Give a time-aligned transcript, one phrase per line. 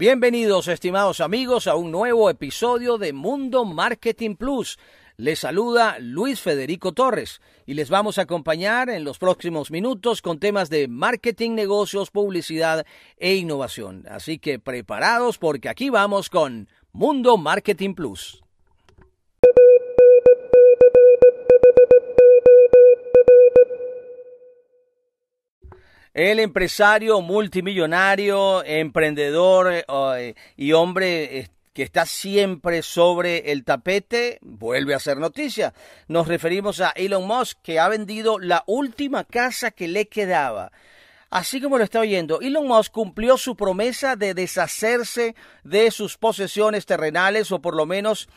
[0.00, 4.78] Bienvenidos, estimados amigos, a un nuevo episodio de Mundo Marketing Plus.
[5.18, 10.38] Les saluda Luis Federico Torres y les vamos a acompañar en los próximos minutos con
[10.38, 12.86] temas de marketing, negocios, publicidad
[13.18, 14.06] e innovación.
[14.08, 18.42] Así que preparados porque aquí vamos con Mundo Marketing Plus.
[26.12, 34.38] El empresario multimillonario, emprendedor eh, eh, y hombre eh, que está siempre sobre el tapete,
[34.42, 35.72] vuelve a ser noticia.
[36.08, 40.72] Nos referimos a Elon Musk, que ha vendido la última casa que le quedaba.
[41.30, 46.86] Así como lo está oyendo, Elon Musk cumplió su promesa de deshacerse de sus posesiones
[46.86, 48.28] terrenales, o por lo menos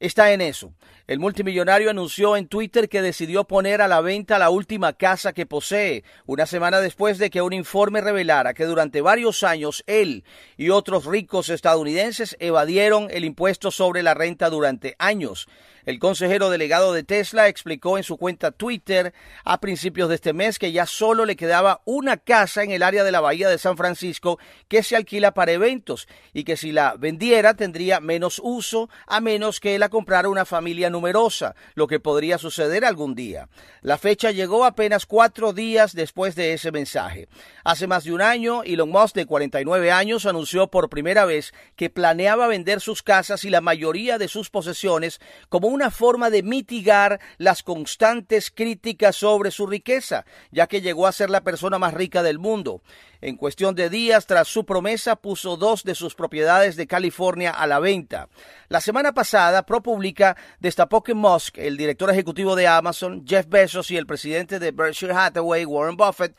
[0.00, 0.72] está en eso.
[1.06, 5.44] El multimillonario anunció en Twitter que decidió poner a la venta la última casa que
[5.44, 10.24] posee, una semana después de que un informe revelara que durante varios años él
[10.56, 15.46] y otros ricos estadounidenses evadieron el impuesto sobre la renta durante años.
[15.84, 19.12] El consejero delegado de Tesla explicó en su cuenta Twitter
[19.44, 23.04] a principios de este mes que ya solo le quedaba una casa en el área
[23.04, 26.94] de la bahía de San Francisco que se alquila para eventos y que si la
[26.96, 32.38] vendiera tendría menos uso a menos que la comprara una familia numerosa, lo que podría
[32.38, 33.50] suceder algún día.
[33.82, 37.28] La fecha llegó apenas cuatro días después de ese mensaje.
[37.64, 41.90] Hace más de un año, Elon Musk, de 49 años, anunció por primera vez que
[41.90, 47.20] planeaba vender sus casas y la mayoría de sus posesiones como una forma de mitigar
[47.36, 52.22] las constantes críticas sobre su riqueza, ya que llegó a ser la persona más rica
[52.22, 52.80] del mundo.
[53.24, 57.66] En cuestión de días tras su promesa puso dos de sus propiedades de California a
[57.66, 58.28] la venta.
[58.68, 63.96] La semana pasada, ProPublica destapó que Musk, el director ejecutivo de Amazon, Jeff Bezos y
[63.96, 66.36] el presidente de Berkshire Hathaway, Warren Buffett,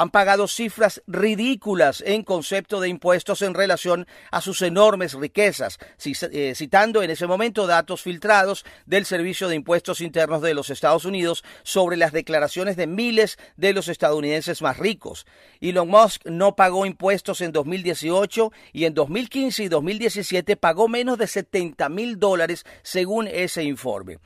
[0.00, 6.52] han pagado cifras ridículas en concepto de impuestos en relación a sus enormes riquezas, eh,
[6.54, 11.42] citando en ese momento datos filtrados del Servicio de Impuestos Internos de los Estados Unidos
[11.64, 15.26] sobre las declaraciones de miles de los estadounidenses más ricos.
[15.60, 21.26] Elon Musk no pagó impuestos en 2018 y en 2015 y 2017 pagó menos de
[21.26, 24.18] 70 mil dólares según ese informe.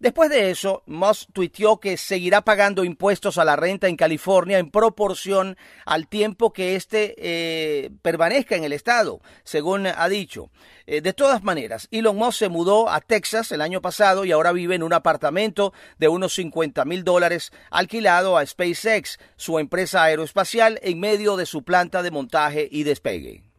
[0.00, 4.70] Después de eso, Musk tuiteó que seguirá pagando impuestos a la renta en California en
[4.70, 10.50] proporción al tiempo que éste eh, permanezca en el estado, según ha dicho.
[10.86, 14.52] Eh, de todas maneras, Elon Musk se mudó a Texas el año pasado y ahora
[14.52, 20.80] vive en un apartamento de unos 50 mil dólares alquilado a SpaceX, su empresa aeroespacial,
[20.82, 23.49] en medio de su planta de montaje y despegue.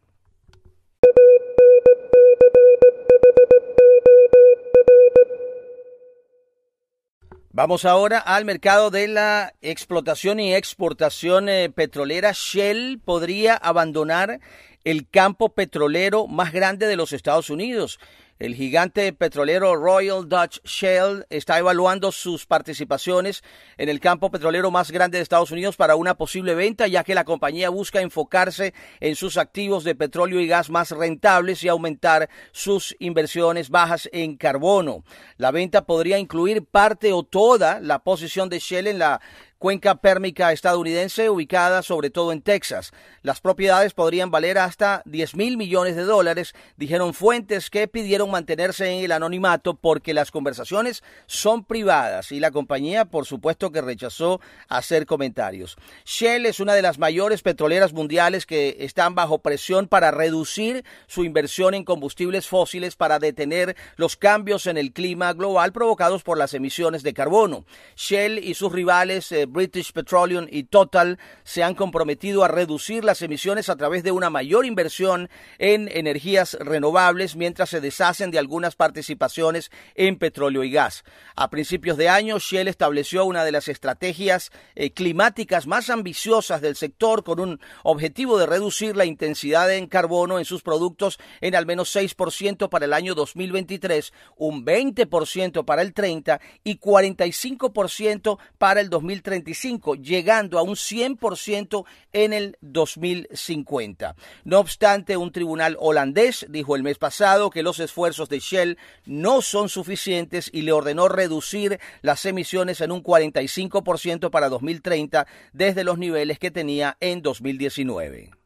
[7.53, 12.31] Vamos ahora al mercado de la explotación y exportación eh, petrolera.
[12.33, 14.39] Shell podría abandonar
[14.85, 17.99] el campo petrolero más grande de los Estados Unidos.
[18.41, 23.43] El gigante petrolero Royal Dutch Shell está evaluando sus participaciones
[23.77, 27.13] en el campo petrolero más grande de Estados Unidos para una posible venta, ya que
[27.13, 32.31] la compañía busca enfocarse en sus activos de petróleo y gas más rentables y aumentar
[32.51, 35.03] sus inversiones bajas en carbono.
[35.37, 39.21] La venta podría incluir parte o toda la posición de Shell en la
[39.61, 42.93] cuenca pérmica estadounidense ubicada sobre todo en Texas.
[43.21, 48.89] Las propiedades podrían valer hasta 10 mil millones de dólares, dijeron fuentes que pidieron mantenerse
[48.89, 54.41] en el anonimato porque las conversaciones son privadas y la compañía por supuesto que rechazó
[54.67, 55.77] hacer comentarios.
[56.05, 61.23] Shell es una de las mayores petroleras mundiales que están bajo presión para reducir su
[61.23, 66.55] inversión en combustibles fósiles para detener los cambios en el clima global provocados por las
[66.55, 67.63] emisiones de carbono.
[67.95, 73.21] Shell y sus rivales eh, British Petroleum y Total se han comprometido a reducir las
[73.21, 75.29] emisiones a través de una mayor inversión
[75.59, 81.03] en energías renovables mientras se deshacen de algunas participaciones en petróleo y gas.
[81.35, 86.75] A principios de año, Shell estableció una de las estrategias eh, climáticas más ambiciosas del
[86.75, 91.65] sector con un objetivo de reducir la intensidad en carbono en sus productos en al
[91.65, 98.89] menos 6% para el año 2023, un 20% para el 30 y 45% para el
[98.89, 104.15] 2030 llegando a un 100% en el 2050.
[104.43, 109.41] No obstante, un tribunal holandés dijo el mes pasado que los esfuerzos de Shell no
[109.41, 115.97] son suficientes y le ordenó reducir las emisiones en un 45% para 2030 desde los
[115.97, 118.40] niveles que tenía en 2019.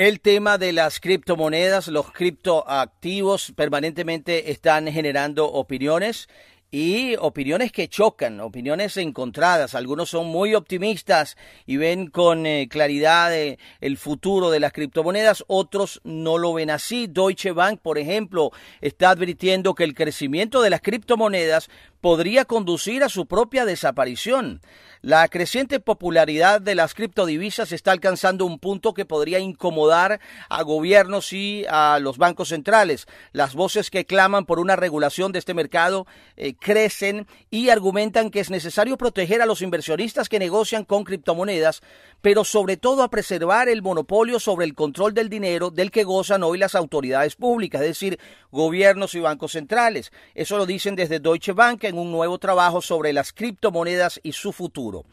[0.00, 6.26] El tema de las criptomonedas, los criptoactivos permanentemente están generando opiniones
[6.70, 9.74] y opiniones que chocan, opiniones encontradas.
[9.74, 11.36] Algunos son muy optimistas
[11.66, 16.70] y ven con eh, claridad eh, el futuro de las criptomonedas, otros no lo ven
[16.70, 17.06] así.
[17.06, 21.68] Deutsche Bank, por ejemplo, está advirtiendo que el crecimiento de las criptomonedas
[22.00, 24.60] podría conducir a su propia desaparición.
[25.02, 30.20] La creciente popularidad de las criptodivisas está alcanzando un punto que podría incomodar
[30.50, 33.06] a gobiernos y a los bancos centrales.
[33.32, 36.06] Las voces que claman por una regulación de este mercado
[36.36, 41.80] eh, crecen y argumentan que es necesario proteger a los inversionistas que negocian con criptomonedas,
[42.20, 46.42] pero sobre todo a preservar el monopolio sobre el control del dinero del que gozan
[46.42, 48.20] hoy las autoridades públicas, es decir,
[48.50, 50.12] gobiernos y bancos centrales.
[50.34, 54.52] Eso lo dicen desde Deutsche Bank en un nuevo trabajo sobre las criptomonedas y su
[54.52, 55.04] futuro.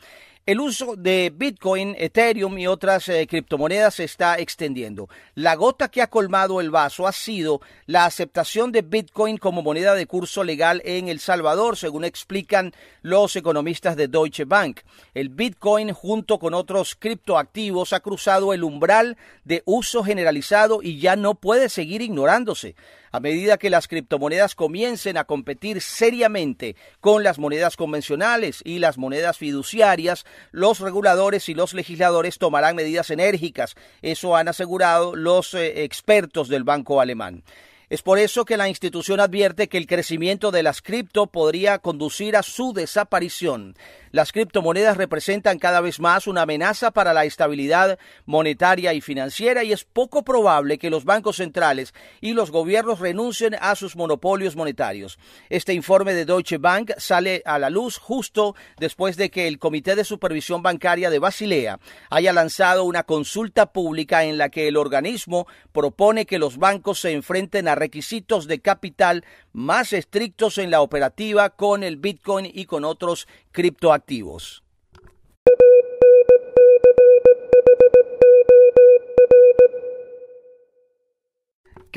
[0.47, 5.09] El uso de Bitcoin, Ethereum y otras eh, criptomonedas se está extendiendo.
[5.35, 9.93] La gota que ha colmado el vaso ha sido la aceptación de Bitcoin como moneda
[9.93, 12.71] de curso legal en El Salvador, según explican
[13.01, 14.79] los economistas de Deutsche Bank.
[15.13, 21.17] El Bitcoin, junto con otros criptoactivos, ha cruzado el umbral de uso generalizado y ya
[21.17, 22.77] no puede seguir ignorándose
[23.11, 28.97] a medida que las criptomonedas comiencen a competir seriamente con las monedas convencionales y las
[28.97, 33.75] monedas fiduciarias, los reguladores y los legisladores tomarán medidas enérgicas.
[34.01, 37.43] Eso han asegurado los eh, expertos del Banco Alemán.
[37.89, 42.35] Es por eso que la institución advierte que el crecimiento de las cripto podría conducir
[42.35, 43.77] a su desaparición.
[44.11, 49.73] Las criptomonedas representan cada vez más una amenaza para la estabilidad monetaria y financiera y
[49.73, 55.19] es poco probable que los bancos centrales y los gobiernos renuncien a sus monopolios monetarios.
[55.49, 59.95] Este informe de Deutsche Bank sale a la luz justo después de que el Comité
[59.95, 65.47] de Supervisión Bancaria de Basilea haya lanzado una consulta pública en la que el organismo
[65.71, 71.49] propone que los bancos se enfrenten a requisitos de capital más estrictos en la operativa
[71.49, 73.96] con el Bitcoin y con otros criptoactivos.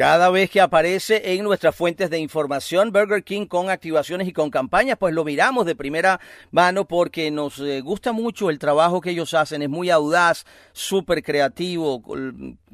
[0.01, 4.49] Cada vez que aparece en nuestras fuentes de información Burger King con activaciones y con
[4.49, 6.21] campañas, pues lo miramos de primera
[6.53, 9.61] mano porque nos eh, gusta mucho el trabajo que ellos hacen.
[9.61, 12.03] Es muy audaz, súper creativo,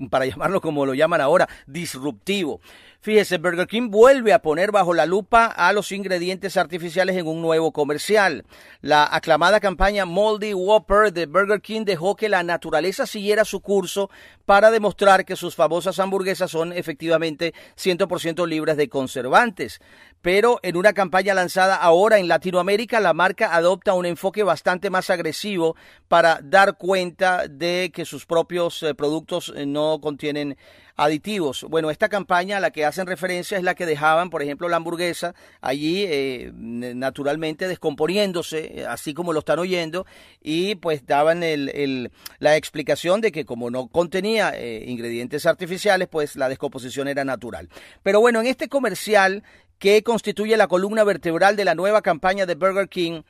[0.08, 2.60] para llamarlo como lo llaman ahora, disruptivo.
[3.06, 7.40] Fíjese, Burger King vuelve a poner bajo la lupa a los ingredientes artificiales en un
[7.40, 8.44] nuevo comercial.
[8.80, 14.10] La aclamada campaña Moldy Whopper de Burger King dejó que la naturaleza siguiera su curso
[14.44, 19.80] para demostrar que sus famosas hamburguesas son efectivamente 100% libres de conservantes.
[20.20, 25.10] Pero en una campaña lanzada ahora en Latinoamérica, la marca adopta un enfoque bastante más
[25.10, 25.76] agresivo
[26.08, 30.56] para dar cuenta de que sus propios eh, productos eh, no contienen
[30.96, 31.64] aditivos.
[31.68, 34.76] Bueno, esta campaña a la que hacen referencia es la que dejaban, por ejemplo, la
[34.76, 40.06] hamburguesa allí eh, naturalmente descomponiéndose, eh, así como lo están oyendo,
[40.42, 46.36] y pues daban el, la explicación de que como no contenía eh, ingredientes artificiales, pues
[46.36, 47.68] la descomposición era natural.
[48.02, 49.42] Pero bueno, en este comercial
[49.78, 53.22] que constituye la columna vertebral de la nueva campaña de Burger King,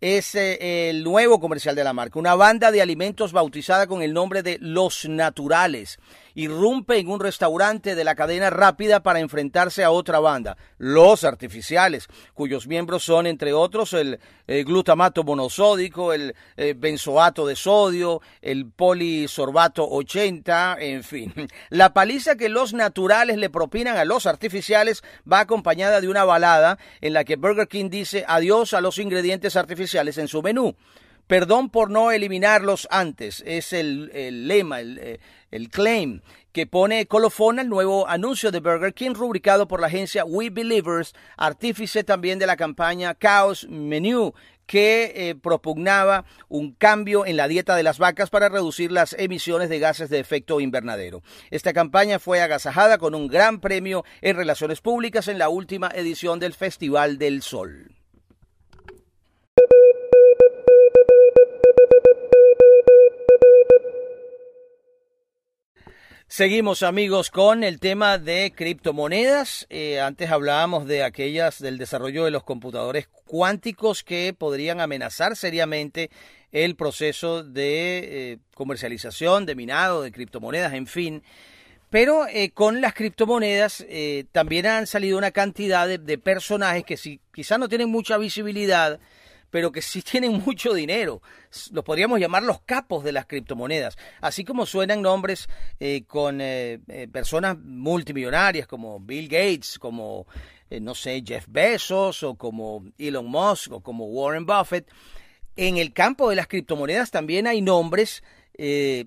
[0.00, 4.42] es el nuevo comercial de la marca, una banda de alimentos bautizada con el nombre
[4.42, 5.98] de Los Naturales
[6.34, 12.08] irrumpe en un restaurante de la cadena rápida para enfrentarse a otra banda, los artificiales,
[12.34, 19.88] cuyos miembros son, entre otros, el, glutamato monosódico, el, eh, benzoato de sodio, el polisorbato
[19.88, 21.32] 80, en fin.
[21.70, 26.78] La paliza que los naturales le propinan a los artificiales va acompañada de una balada
[27.00, 30.76] en la que Burger King dice adiós a los ingredientes artificiales en su menú.
[31.26, 34.10] Perdón por no eliminarlos antes, es el,
[34.46, 36.20] lema, el, eh, el, claim
[36.52, 41.14] que pone colofón al nuevo anuncio de Burger King rubricado por la agencia We Believers,
[41.36, 44.34] artífice también de la campaña Chaos Menu,
[44.66, 49.68] que eh, propugnaba un cambio en la dieta de las vacas para reducir las emisiones
[49.68, 51.22] de gases de efecto invernadero.
[51.50, 56.38] Esta campaña fue agasajada con un gran premio en relaciones públicas en la última edición
[56.38, 57.93] del Festival del Sol.
[66.36, 69.68] Seguimos amigos con el tema de criptomonedas.
[69.70, 76.10] Eh, antes hablábamos de aquellas del desarrollo de los computadores cuánticos que podrían amenazar seriamente
[76.50, 81.22] el proceso de eh, comercialización, de minado, de criptomonedas, en fin.
[81.88, 83.86] Pero eh, con las criptomonedas
[84.32, 88.98] también han salido una cantidad de, de personajes que si, quizás no tienen mucha visibilidad,
[89.54, 91.22] pero que sí tienen mucho dinero.
[91.70, 93.96] Los podríamos llamar los capos de las criptomonedas.
[94.20, 95.46] Así como suenan nombres
[95.78, 100.26] eh, con eh, eh, personas multimillonarias como Bill Gates, como,
[100.80, 104.90] no sé, Jeff Bezos, o como Elon Musk, o como Warren Buffett.
[105.54, 108.24] En el campo de las criptomonedas también hay nombres
[108.56, 109.06] eh,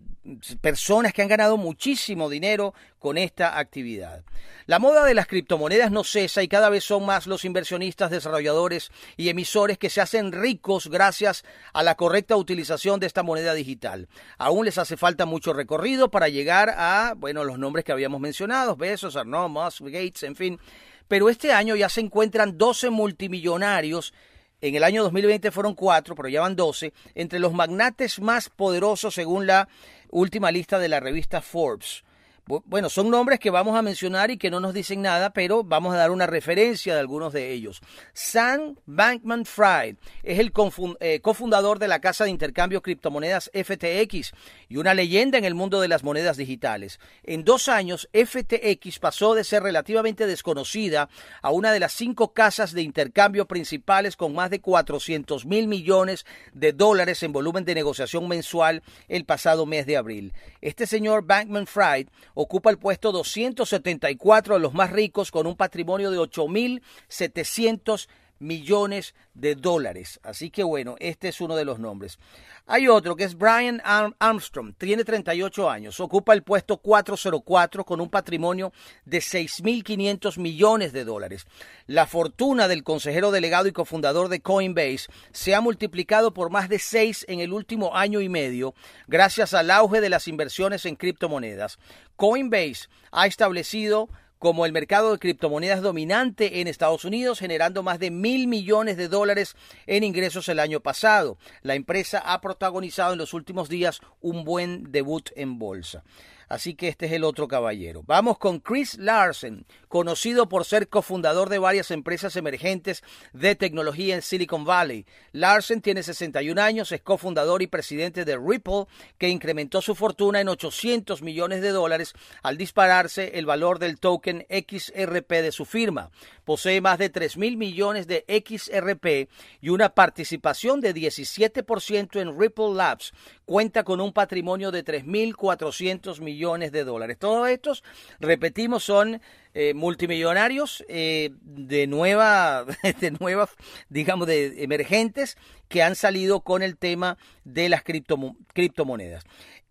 [0.59, 4.23] personas que han ganado muchísimo dinero con esta actividad.
[4.65, 8.91] La moda de las criptomonedas no cesa y cada vez son más los inversionistas, desarrolladores
[9.15, 14.09] y emisores que se hacen ricos gracias a la correcta utilización de esta moneda digital.
[14.37, 18.75] Aún les hace falta mucho recorrido para llegar a, bueno, los nombres que habíamos mencionado,
[18.75, 20.59] Besos, Arnaud, Musk, Gates, en fin.
[21.07, 24.13] Pero este año ya se encuentran 12 multimillonarios
[24.61, 29.13] en el año 2020 fueron cuatro, pero ya van doce, entre los magnates más poderosos
[29.13, 29.67] según la
[30.09, 32.03] última lista de la revista Forbes.
[32.47, 35.93] Bueno, son nombres que vamos a mencionar y que no nos dicen nada, pero vamos
[35.93, 37.81] a dar una referencia de algunos de ellos.
[38.13, 40.53] Sam Bankman Fried es el
[41.01, 44.31] eh, cofundador de la casa de intercambio criptomonedas FTX
[44.69, 47.01] y una leyenda en el mundo de las monedas digitales.
[47.23, 51.09] En dos años, FTX pasó de ser relativamente desconocida
[51.41, 56.25] a una de las cinco casas de intercambio principales con más de 400 mil millones
[56.53, 60.33] de dólares en volumen de negociación mensual el pasado mes de abril.
[60.61, 62.07] Este señor Bankman Fried
[62.39, 68.07] ocupa el puesto 274 de los más ricos con un patrimonio de 8.700
[68.39, 70.19] millones de dólares.
[70.23, 72.19] Así que bueno, este es uno de los nombres.
[72.65, 73.81] Hay otro que es Brian
[74.19, 78.73] Armstrong, tiene 38 años, ocupa el puesto 404 con un patrimonio
[79.05, 81.45] de 6.500 millones de dólares.
[81.85, 86.79] La fortuna del consejero delegado y cofundador de Coinbase se ha multiplicado por más de
[86.79, 88.73] 6 en el último año y medio
[89.07, 91.79] gracias al auge de las inversiones en criptomonedas.
[92.17, 98.11] Coinbase ha establecido como el mercado de criptomonedas dominante en Estados Unidos, generando más de
[98.11, 101.37] mil millones de dólares en ingresos el año pasado.
[101.61, 106.03] La empresa ha protagonizado en los últimos días un buen debut en bolsa.
[106.49, 108.03] Así que este es el otro caballero.
[108.05, 114.21] Vamos con Chris Larsen, conocido por ser cofundador de varias empresas emergentes de tecnología en
[114.21, 115.05] Silicon Valley.
[115.33, 118.85] Larsen tiene 61 años, es cofundador y presidente de Ripple,
[119.17, 122.13] que incrementó su fortuna en 800 millones de dólares
[122.43, 126.11] al dispararse el valor del token XRP de su firma.
[126.45, 132.73] Posee más de 3 mil millones de XRP y una participación de 17% en Ripple
[132.73, 133.11] Labs.
[133.43, 136.36] Cuenta con un patrimonio de 3.400 millones
[136.71, 137.17] de dólares.
[137.17, 137.83] Todos estos,
[138.19, 139.21] repetimos, son
[139.59, 142.63] eh, multimillonarios eh, de nueva,
[143.01, 143.47] de
[143.89, 145.35] digamos, de emergentes
[145.67, 149.23] que han salido con el tema de las criptomonedas.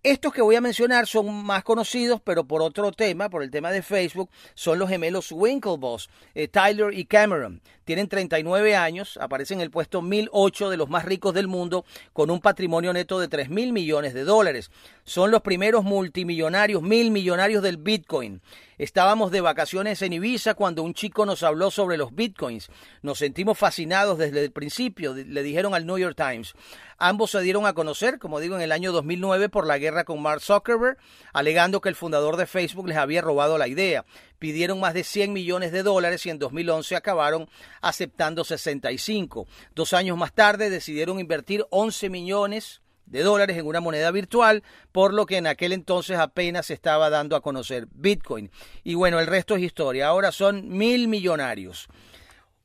[0.02, 3.70] Estos que voy a mencionar son más conocidos, pero por otro tema, por el tema
[3.70, 7.60] de Facebook, son los gemelos Winklevoss, eh, Tyler y Cameron.
[7.84, 12.30] Tienen 39 años, aparecen en el puesto 1008 de los más ricos del mundo, con
[12.30, 14.72] un patrimonio neto de 3 mil millones de dólares.
[15.04, 18.40] Son los primeros multimillonarios, mil millonarios del Bitcoin.
[18.78, 22.68] Estábamos de vacaciones en Ibiza cuando un chico nos habló sobre los bitcoins.
[23.00, 26.52] Nos sentimos fascinados desde el principio, le dijeron al New York Times.
[26.98, 30.20] Ambos se dieron a conocer, como digo, en el año 2009 por la guerra con
[30.20, 30.98] Mark Zuckerberg,
[31.32, 34.04] alegando que el fundador de Facebook les había robado la idea.
[34.38, 37.48] Pidieron más de 100 millones de dólares y en 2011 acabaron
[37.80, 39.46] aceptando 65.
[39.74, 45.14] Dos años más tarde decidieron invertir 11 millones de dólares en una moneda virtual, por
[45.14, 48.50] lo que en aquel entonces apenas se estaba dando a conocer Bitcoin.
[48.84, 50.08] Y bueno, el resto es historia.
[50.08, 51.88] Ahora son mil millonarios.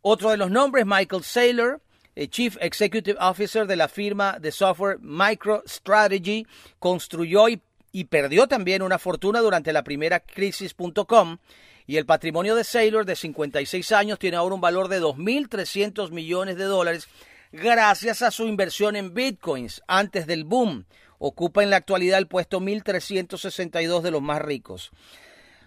[0.01, 1.81] Otro de los nombres, Michael Saylor,
[2.15, 6.45] el Chief Executive Officer de la firma de software MicroStrategy,
[6.79, 11.37] construyó y, y perdió también una fortuna durante la primera crisis.com.
[11.85, 16.57] Y el patrimonio de Saylor, de 56 años, tiene ahora un valor de 2.300 millones
[16.57, 17.07] de dólares
[17.51, 20.85] gracias a su inversión en bitcoins antes del boom.
[21.19, 24.91] Ocupa en la actualidad el puesto 1362 de los más ricos.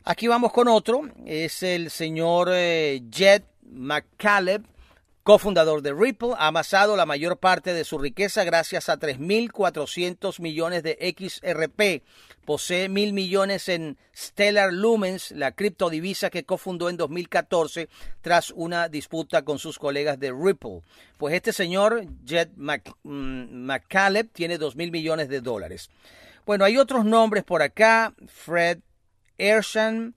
[0.04, 4.62] Aquí vamos con otro, es el señor eh, Jet McCaleb,
[5.22, 10.82] cofundador de Ripple, ha amasado la mayor parte de su riqueza gracias a 3.400 millones
[10.82, 12.04] de XRP.
[12.44, 17.88] Posee mil millones en Stellar Lumens, la criptodivisa que cofundó en 2014
[18.20, 20.82] tras una disputa con sus colegas de Ripple.
[21.16, 25.90] Pues este señor, Jet mm, McCaleb, tiene dos mil millones de dólares.
[26.44, 28.12] Bueno, hay otros nombres por acá.
[28.26, 28.80] Fred
[29.38, 30.14] Ershan,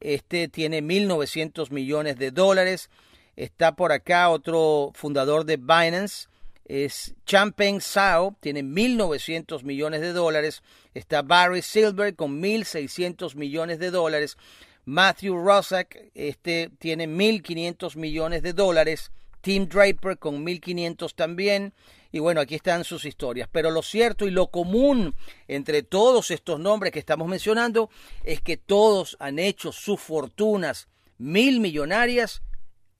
[0.00, 2.90] este tiene 1.900 millones de dólares.
[3.36, 6.26] Está por acá otro fundador de Binance,
[6.70, 10.62] es Champagne Sao, tiene 1.900 millones de dólares.
[10.94, 14.36] Está Barry Silver con 1.600 millones de dólares.
[14.84, 19.10] Matthew Rosak este, tiene 1.500 millones de dólares.
[19.40, 21.74] Tim Draper con 1500 también.
[22.12, 23.48] Y bueno, aquí están sus historias.
[23.50, 25.16] Pero lo cierto y lo común
[25.48, 27.90] entre todos estos nombres que estamos mencionando
[28.22, 32.42] es que todos han hecho sus fortunas mil millonarias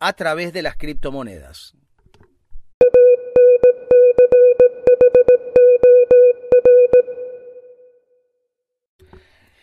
[0.01, 1.77] a través de las criptomonedas.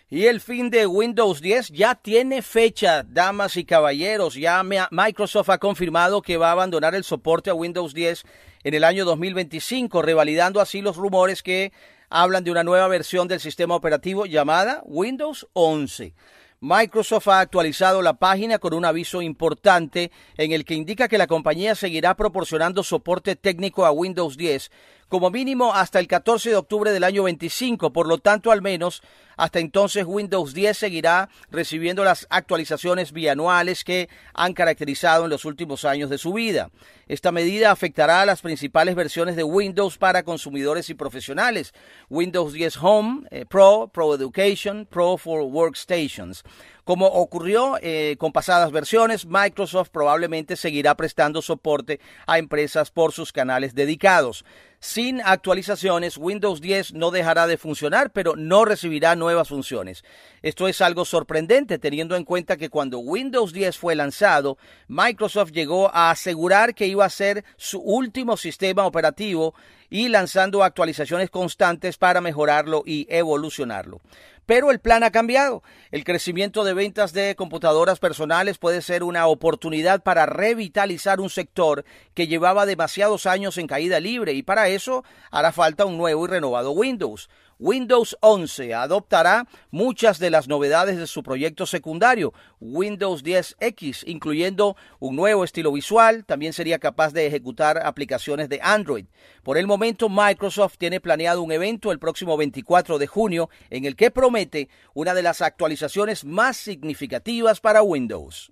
[0.10, 4.36] Y el fin de Windows 10 ya tiene fecha, damas y caballeros.
[4.36, 8.24] Ya Microsoft ha confirmado que va a abandonar el soporte a Windows 10
[8.64, 11.74] en el año 2025, revalidando así los rumores que
[12.10, 16.14] hablan de una nueva versión del sistema operativo llamada Windows 11.
[16.62, 21.28] Microsoft ha actualizado la página con un aviso importante en el que indica que la
[21.28, 24.72] compañía seguirá proporcionando soporte técnico a Windows 10
[25.10, 27.94] como mínimo hasta el 14 de octubre del año 25.
[27.94, 29.02] Por lo tanto, al menos
[29.38, 35.86] hasta entonces Windows 10 seguirá recibiendo las actualizaciones bianuales que han caracterizado en los últimos
[35.86, 36.72] años de su vida.
[37.08, 41.74] Esta medida afectará a las principales versiones de Windows para consumidores y profesionales.
[42.10, 46.44] Windows 10 Home, eh, Pro, Pro Education, Pro for Workstations.
[46.88, 53.34] Como ocurrió eh, con pasadas versiones, Microsoft probablemente seguirá prestando soporte a empresas por sus
[53.34, 54.46] canales dedicados.
[54.80, 60.06] Sin actualizaciones, Windows 10 no dejará de funcionar, pero no recibirá nuevas funciones.
[60.42, 65.94] Esto es algo sorprendente teniendo en cuenta que cuando Windows 10 fue lanzado, Microsoft llegó
[65.94, 69.54] a asegurar que iba a ser su último sistema operativo
[69.90, 74.00] y lanzando actualizaciones constantes para mejorarlo y evolucionarlo.
[74.48, 75.62] Pero el plan ha cambiado.
[75.92, 81.84] El crecimiento de ventas de computadoras personales puede ser una oportunidad para revitalizar un sector
[82.14, 86.30] que llevaba demasiados años en caída libre y para eso hará falta un nuevo y
[86.30, 87.30] renovado Windows.
[87.60, 95.16] Windows 11 adoptará muchas de las novedades de su proyecto secundario, Windows 10X, incluyendo un
[95.16, 99.06] nuevo estilo visual, también sería capaz de ejecutar aplicaciones de Android.
[99.44, 103.96] Por el momento, Microsoft tiene planeado un evento el próximo 24 de junio en el
[103.96, 108.52] que promete una de las actualizaciones más significativas para Windows.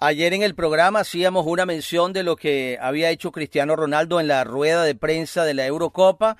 [0.00, 4.26] Ayer en el programa hacíamos una mención de lo que había hecho Cristiano Ronaldo en
[4.26, 6.36] la rueda de prensa de la Eurocopa.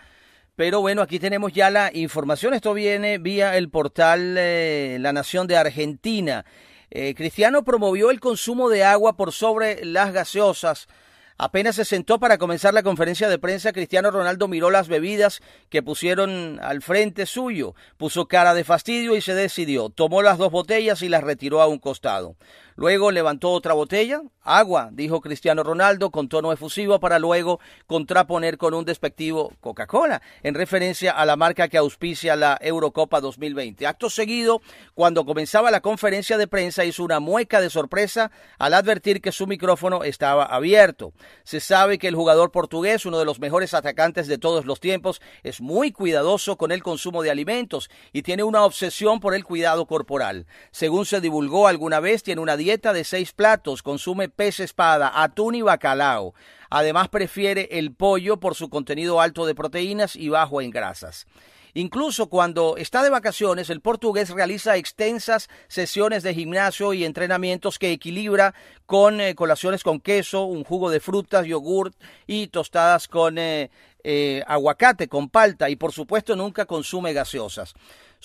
[0.56, 2.54] Pero bueno, aquí tenemos ya la información.
[2.54, 6.44] Esto viene vía el portal eh, La Nación de Argentina.
[6.90, 10.88] Eh, Cristiano promovió el consumo de agua por sobre las gaseosas
[11.36, 15.82] Apenas se sentó para comenzar la conferencia de prensa, Cristiano Ronaldo miró las bebidas que
[15.82, 19.90] pusieron al frente suyo, puso cara de fastidio y se decidió.
[19.90, 22.36] Tomó las dos botellas y las retiró a un costado.
[22.76, 24.22] Luego levantó otra botella.
[24.46, 30.54] Agua, dijo Cristiano Ronaldo con tono efusivo para luego contraponer con un despectivo Coca-Cola, en
[30.54, 33.86] referencia a la marca que auspicia la Eurocopa 2020.
[33.86, 34.60] Acto seguido,
[34.92, 39.46] cuando comenzaba la conferencia de prensa, hizo una mueca de sorpresa al advertir que su
[39.46, 41.14] micrófono estaba abierto.
[41.44, 45.22] Se sabe que el jugador portugués, uno de los mejores atacantes de todos los tiempos,
[45.42, 49.86] es muy cuidadoso con el consumo de alimentos y tiene una obsesión por el cuidado
[49.86, 50.46] corporal.
[50.70, 55.54] Según se divulgó alguna vez, tiene una dieta de seis platos, consume pez espada, atún
[55.54, 56.34] y bacalao.
[56.70, 61.26] Además prefiere el pollo por su contenido alto de proteínas y bajo en grasas.
[61.74, 67.92] Incluso cuando está de vacaciones, el portugués realiza extensas sesiones de gimnasio y entrenamientos que
[67.92, 68.54] equilibra
[68.86, 71.94] con eh, colaciones con queso, un jugo de frutas, yogurt
[72.26, 73.70] y tostadas con eh,
[74.04, 77.74] eh, aguacate, con palta y por supuesto nunca consume gaseosas.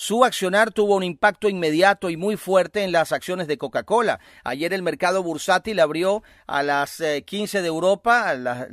[0.00, 4.18] Su accionar tuvo un impacto inmediato y muy fuerte en las acciones de Coca-Cola.
[4.44, 8.68] Ayer el mercado bursátil abrió a las 15 eh, de Europa, a las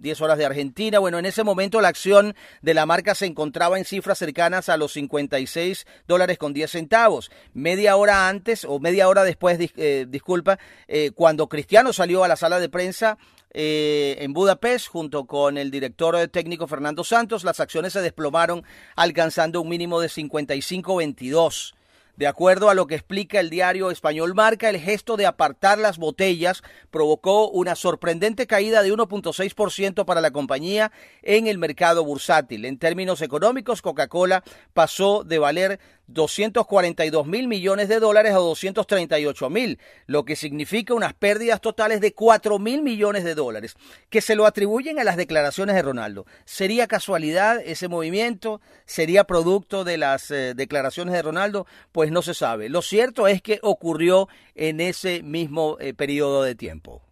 [0.00, 0.98] 10 horas de Argentina.
[0.98, 4.76] Bueno, en ese momento la acción de la marca se encontraba en cifras cercanas a
[4.76, 7.30] los 56 dólares con 10 centavos.
[7.54, 10.58] Media hora antes o media hora después, eh, disculpa,
[10.88, 13.18] eh, cuando Cristiano salió a la sala de prensa,
[13.52, 17.44] eh, en Budapest junto con el director técnico Fernando Santos.
[17.44, 18.62] Las acciones se desplomaron
[18.94, 21.74] alcanzando un mínimo de 55.22.
[22.16, 25.98] De acuerdo a lo que explica el diario español Marca, el gesto de apartar las
[25.98, 30.92] botellas provocó una sorprendente caída de 1.6% para la compañía
[31.22, 32.64] en el mercado bursátil.
[32.64, 34.44] En términos económicos, Coca-Cola
[34.74, 35.80] pasó de valer
[36.12, 42.12] 242 mil millones de dólares a 238 mil, lo que significa unas pérdidas totales de
[42.12, 43.76] 4 mil millones de dólares,
[44.08, 46.26] que se lo atribuyen a las declaraciones de Ronaldo.
[46.44, 48.60] ¿Sería casualidad ese movimiento?
[48.86, 51.66] ¿Sería producto de las eh, declaraciones de Ronaldo?
[51.92, 52.68] Pues no se sabe.
[52.68, 57.02] Lo cierto es que ocurrió en ese mismo eh, periodo de tiempo.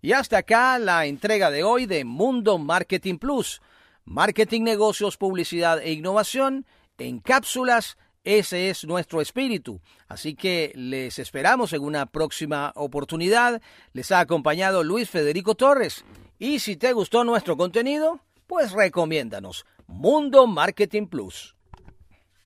[0.00, 3.60] Y hasta acá la entrega de hoy de Mundo Marketing Plus.
[4.04, 6.66] Marketing, negocios, publicidad e innovación
[6.98, 7.98] en cápsulas.
[8.22, 9.80] Ese es nuestro espíritu.
[10.06, 13.60] Así que les esperamos en una próxima oportunidad.
[13.92, 16.04] Les ha acompañado Luis Federico Torres.
[16.38, 19.66] Y si te gustó nuestro contenido, pues recomiéndanos.
[19.88, 21.56] Mundo Marketing Plus.